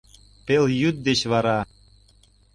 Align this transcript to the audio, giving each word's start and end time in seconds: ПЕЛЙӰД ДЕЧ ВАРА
ПЕЛЙӰД 0.45 0.95
ДЕЧ 1.05 1.21
ВАРА 1.31 1.57